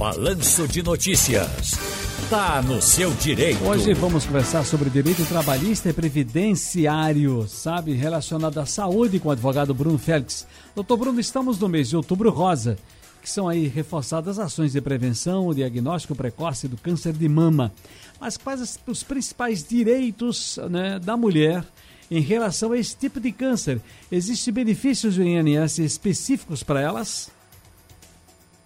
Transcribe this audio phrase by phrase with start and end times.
[0.00, 1.72] Balanço de Notícias.
[2.30, 3.62] Tá no seu direito.
[3.62, 9.74] Hoje vamos conversar sobre direito trabalhista e previdenciário, sabe, relacionado à saúde com o advogado
[9.74, 10.46] Bruno Félix.
[10.74, 12.78] Doutor Bruno, estamos no mês de outubro rosa,
[13.20, 17.70] que são aí reforçadas ações de prevenção, o diagnóstico precoce do câncer de mama.
[18.18, 21.62] Mas quais os principais direitos né, da mulher
[22.10, 23.78] em relação a esse tipo de câncer?
[24.10, 27.30] Existem benefícios do INSS específicos para elas?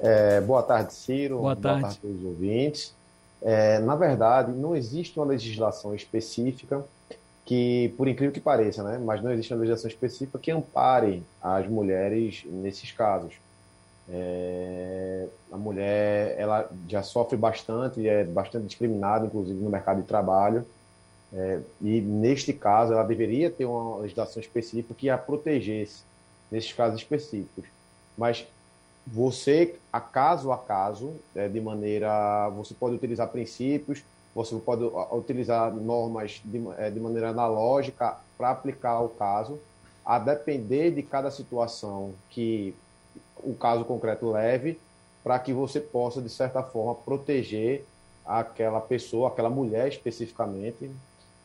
[0.00, 1.38] É, boa tarde, Ciro.
[1.38, 1.80] Boa tarde.
[1.80, 2.94] Boa tarde a todos os ouvintes.
[3.40, 6.84] É, na verdade, não existe uma legislação específica
[7.44, 11.66] que, por incrível que pareça, né, mas não existe uma legislação específica que ampare as
[11.66, 13.34] mulheres nesses casos.
[14.10, 20.64] É, a mulher ela já sofre bastante, é bastante discriminada, inclusive no mercado de trabalho.
[21.32, 26.02] É, e neste caso, ela deveria ter uma legislação específica que a protegesse
[26.50, 27.64] nesses casos específicos.
[28.16, 28.46] Mas
[29.12, 32.48] você, a caso a caso, é, de maneira.
[32.50, 34.02] Você pode utilizar princípios,
[34.34, 39.58] você pode utilizar normas de, é, de maneira analógica para aplicar o caso,
[40.04, 42.74] a depender de cada situação que
[43.36, 44.78] o caso concreto leve,
[45.24, 47.84] para que você possa, de certa forma, proteger
[48.24, 50.90] aquela pessoa, aquela mulher especificamente,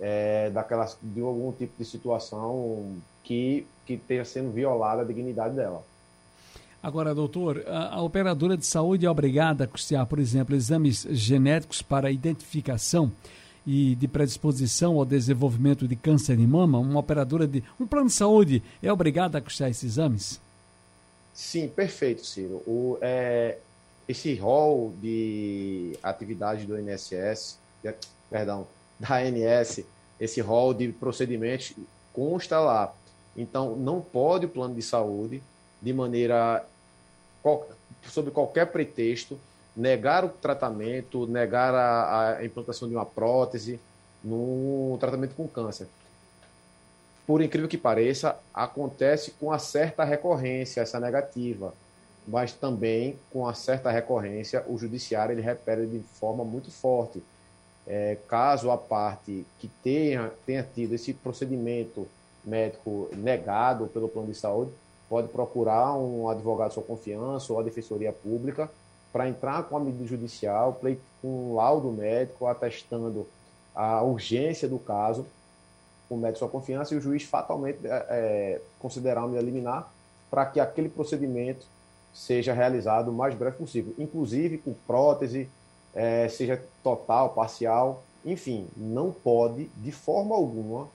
[0.00, 5.82] é, daquela, de algum tipo de situação que, que tenha sendo violada a dignidade dela.
[6.82, 11.82] Agora, doutor, a, a, operadora de saúde é obrigada a custear, por exemplo, exames genéticos
[11.82, 13.10] para identificação
[13.66, 16.78] e de predisposição ao desenvolvimento de câncer de mama?
[16.78, 17.64] Uma operadora de.
[17.80, 20.40] Um plano de saúde é obrigada a custear esses exames?
[21.34, 22.62] Sim, perfeito, Ciro.
[22.66, 23.58] O, é,
[24.08, 27.58] esse rol de atividades do INSS,
[28.30, 28.66] perdão,
[28.98, 29.80] da ANS,
[30.18, 31.72] esse rol de procedimentos
[32.12, 32.94] consta lá.
[33.36, 35.42] Então, não pode o plano de saúde
[35.80, 36.64] de maneira
[38.04, 39.38] sob qualquer pretexto
[39.76, 43.78] negar o tratamento, negar a, a implantação de uma prótese
[44.22, 45.86] no tratamento com câncer.
[47.24, 51.72] Por incrível que pareça, acontece com a certa recorrência essa negativa,
[52.26, 57.22] mas também com a certa recorrência o judiciário ele repele de forma muito forte.
[57.86, 62.06] É, caso a parte que tenha, tenha tido esse procedimento
[62.44, 64.70] médico negado pelo plano de saúde,
[65.08, 68.70] pode procurar um advogado de sua confiança ou a defensoria pública
[69.12, 70.78] para entrar com a medida judicial,
[71.22, 73.26] com um laudo médico atestando
[73.74, 75.26] a urgência do caso,
[76.08, 79.44] com o médico de sua confiança, e o juiz fatalmente é, é considerar uma medida
[79.44, 79.90] liminar
[80.30, 81.66] para que aquele procedimento
[82.12, 85.48] seja realizado o mais breve possível, inclusive com prótese,
[85.94, 90.88] é, seja total, parcial, enfim, não pode, de forma alguma,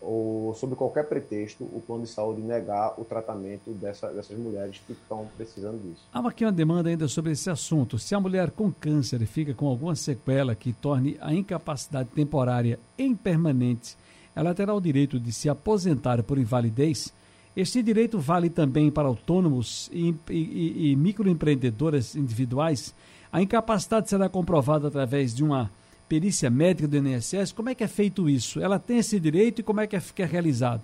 [0.00, 4.92] ou sob qualquer pretexto, o plano de saúde negar o tratamento dessa, dessas mulheres que
[4.92, 6.02] estão precisando disso.
[6.12, 7.98] Há aqui uma demanda ainda sobre esse assunto.
[7.98, 13.96] Se a mulher com câncer fica com alguma sequela que torne a incapacidade temporária impermanente,
[14.34, 17.12] ela terá o direito de se aposentar por invalidez.
[17.56, 22.94] Este direito vale também para autônomos e, e, e microempreendedoras individuais.
[23.32, 25.70] A incapacidade será comprovada através de uma
[26.08, 28.60] perícia médica do INSS, como é que é feito isso?
[28.60, 30.82] Ela tem esse direito e como é que é, que é realizado?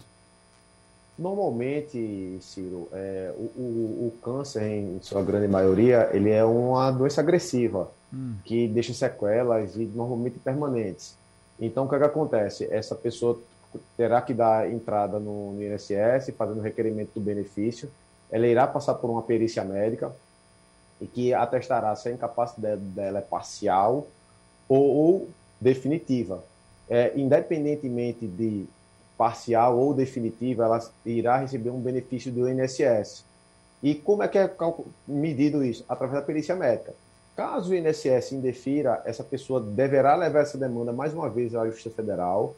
[1.19, 7.21] Normalmente, Ciro, é, o, o, o, câncer, em sua grande maioria, ele é uma doença
[7.21, 8.35] agressiva, hum.
[8.45, 11.17] que deixa sequelas e normalmente permanentes.
[11.59, 12.69] Então, o que, é que acontece?
[12.71, 13.41] Essa pessoa
[13.97, 17.89] terá que dar entrada no, no INSS, fazendo requerimento do benefício,
[18.31, 20.13] ela irá passar por uma perícia médica
[21.01, 24.07] e que atestará se a incapacidade dela é parcial
[24.69, 25.29] ou, ou
[25.61, 26.43] definitiva.
[26.89, 28.67] É, independentemente de
[29.17, 33.25] parcial ou definitiva, ela irá receber um benefício do INSS.
[33.83, 34.51] E como é que é
[35.07, 35.85] medido isso?
[35.89, 36.95] Através da perícia médica.
[37.37, 41.91] Caso o INSS indefira, essa pessoa deverá levar essa demanda mais uma vez à Justiça
[41.91, 42.55] Federal,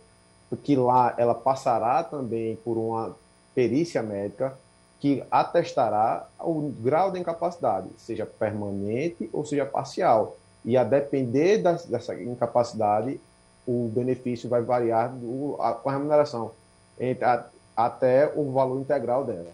[0.50, 3.16] porque lá ela passará também por uma
[3.54, 4.56] perícia médica
[5.00, 10.36] que atestará o grau de incapacidade, seja permanente ou seja parcial.
[10.66, 13.20] E a depender das, dessa incapacidade,
[13.66, 16.50] o benefício vai variar do, a, com a remuneração
[16.98, 17.46] entre a,
[17.76, 19.50] até o valor integral dela,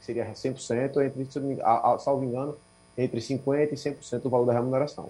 [0.00, 2.56] que seria 100%, entre, a, a, salvo engano,
[2.98, 5.08] entre 50% e 100% do valor da remuneração.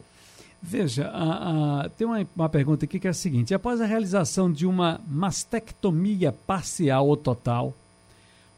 [0.61, 4.51] Veja, a, a, tem uma, uma pergunta aqui que é a seguinte: após a realização
[4.51, 7.73] de uma mastectomia parcial ou total,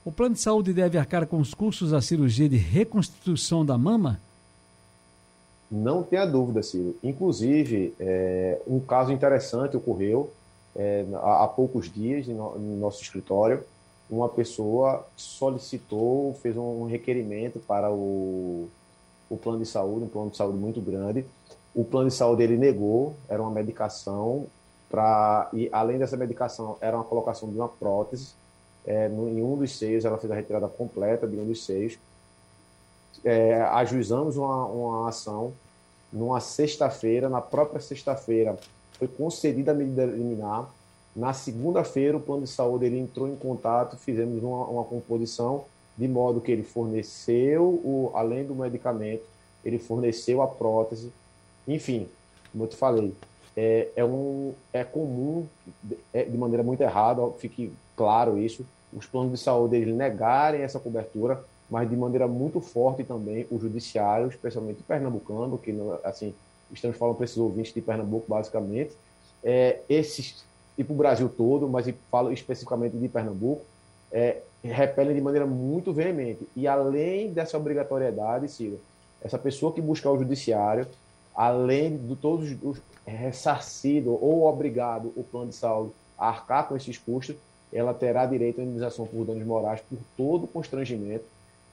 [0.05, 4.21] o plano de saúde deve arcar com os custos da cirurgia de reconstituição da mama?
[5.71, 6.97] Não tenha dúvida, Ciro.
[7.03, 10.31] Inclusive, é, um caso interessante ocorreu
[10.75, 13.63] é, há, há, poucos dias no, no, nosso escritório.
[14.09, 18.69] Uma pessoa solicitou, fez um requerimento para o,
[19.29, 21.27] o plano de saúde, um plano de saúde muito grande.
[21.75, 24.47] O plano de saúde ele negou, era uma medicação
[24.91, 28.29] para e além dessa medicação era uma colocação de uma prótese
[28.87, 31.99] é, no, em um dos seios, ela fez a retirada completa de um dos seios.
[33.25, 35.53] É, ajuizamos uma, uma ação
[36.13, 38.57] numa sexta-feira, na própria sexta-feira
[38.99, 40.69] foi concedida a medida liminar.
[41.15, 45.65] Na segunda-feira, o plano de saúde ele entrou em contato, fizemos uma, uma composição
[45.97, 49.23] de modo que ele forneceu, o, além do medicamento,
[49.65, 51.13] ele forneceu a prótese.
[51.67, 52.09] Enfim,
[52.53, 53.13] como eu te falei,
[53.57, 55.47] é, é, um, é comum,
[56.13, 60.79] é, de maneira muito errada, fique claro isso, os planos de saúde eles negarem essa
[60.79, 66.35] cobertura, mas de maneira muito forte também o judiciário, especialmente o pernambucano, que assim
[66.73, 68.93] estamos falando para esses ouvintes de Pernambuco basicamente,
[69.43, 70.45] é, esses
[70.77, 73.63] e para o Brasil todo, mas falo especificamente de Pernambuco,
[74.13, 76.49] é, repelem de maneira muito veemente.
[76.55, 78.81] E além dessa obrigatoriedade, Ciro,
[79.21, 80.87] essa pessoa que buscar o judiciário,
[81.35, 86.97] além de todos os ressarcido ou obrigado o plano de saúde a arcar com esses
[86.97, 87.35] custos,
[87.73, 91.25] ela terá direito à indenização por danos morais por todo o constrangimento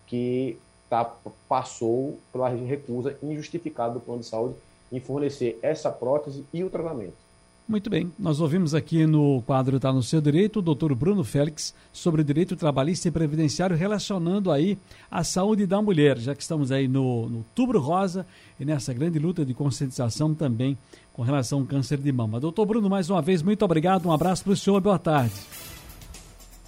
[0.07, 0.57] que
[0.89, 1.03] tá,
[1.47, 4.55] passou pela recusa injustificada do plano de saúde
[4.91, 7.25] em fornecer essa prótese e o tratamento.
[7.67, 11.73] Muito bem, nós ouvimos aqui no quadro Está no Seu Direito o doutor Bruno Félix
[11.91, 14.77] sobre direito trabalhista e previdenciário relacionando aí
[15.09, 18.23] a saúde da mulher, já que estamos aí no, no Tubro Rosa
[18.59, 20.77] e nessa grande luta de conscientização também
[21.11, 22.39] com relação ao câncer de mama.
[22.39, 25.33] Doutor Bruno, mais uma vez, muito obrigado, um abraço para o senhor, boa tarde.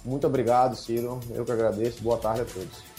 [0.04, 2.97] Muito obrigado, Ciro, eu que agradeço, boa tarde a todos.